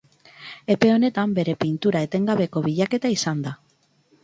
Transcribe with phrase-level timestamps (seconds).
[0.75, 3.57] Epe honetan bere pintura etengabeko bilaketa izan da.